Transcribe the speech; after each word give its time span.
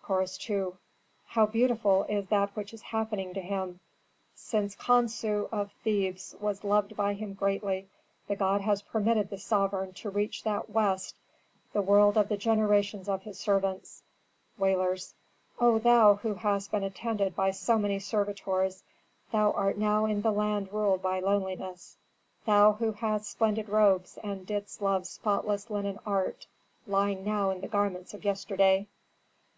Chorus 0.00 0.38
II. 0.48 0.68
"How 1.26 1.44
beautiful 1.44 2.04
is 2.04 2.26
that 2.30 2.56
which 2.56 2.72
is 2.72 2.80
happening 2.80 3.34
to 3.34 3.42
him! 3.42 3.80
Since 4.34 4.74
Khonsu 4.74 5.50
of 5.52 5.70
Thebes 5.84 6.34
was 6.40 6.64
loved 6.64 6.96
by 6.96 7.12
him 7.12 7.34
greatly, 7.34 7.90
the 8.26 8.34
god 8.34 8.62
has 8.62 8.80
permitted 8.80 9.28
the 9.28 9.36
sovereign 9.36 9.92
to 9.92 10.08
reach 10.08 10.44
that 10.44 10.70
west, 10.70 11.14
the 11.74 11.82
world 11.82 12.16
of 12.16 12.30
the 12.30 12.38
generations 12.38 13.06
of 13.06 13.24
his 13.24 13.38
servants." 13.38 14.02
Wailers. 14.56 15.12
"O 15.58 15.78
thou 15.78 16.14
who 16.14 16.36
hast 16.36 16.70
been 16.70 16.84
attended 16.84 17.36
by 17.36 17.50
so 17.50 17.76
many 17.78 17.98
servitors, 17.98 18.82
thou 19.30 19.50
art 19.52 19.76
now 19.76 20.06
in 20.06 20.22
the 20.22 20.32
land 20.32 20.72
ruled 20.72 21.02
by 21.02 21.20
loneliness. 21.20 21.98
Thou 22.46 22.72
who 22.78 22.92
hadst 22.92 23.30
splendid 23.30 23.68
robes 23.68 24.18
and 24.24 24.46
didst 24.46 24.80
love 24.80 25.06
spotless 25.06 25.68
linen 25.68 25.98
art 26.06 26.46
lying 26.86 27.22
now 27.26 27.50
in 27.50 27.60
the 27.60 27.68
garments 27.68 28.14
of 28.14 28.24
yesterday!" 28.24 28.86